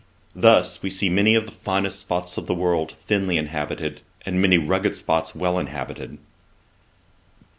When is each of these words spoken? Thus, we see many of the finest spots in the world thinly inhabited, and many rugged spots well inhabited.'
Thus, 0.35 0.81
we 0.81 0.89
see 0.89 1.09
many 1.09 1.35
of 1.35 1.45
the 1.45 1.51
finest 1.51 1.99
spots 1.99 2.35
in 2.35 2.47
the 2.47 2.55
world 2.55 2.91
thinly 3.05 3.37
inhabited, 3.37 4.01
and 4.25 4.41
many 4.41 4.57
rugged 4.57 4.95
spots 4.95 5.35
well 5.35 5.59
inhabited.' 5.59 6.17